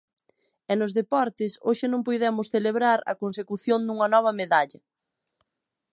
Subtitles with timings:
[0.71, 4.79] E nos deportes, hoxe non puidemos celebrar a consecución dunha nova medalla.